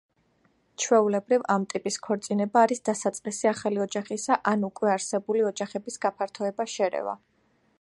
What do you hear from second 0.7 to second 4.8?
ჩვეულებრივ, ამ ტიპის ქორწინება არის დასაწყისი ახალი ოჯახისა ან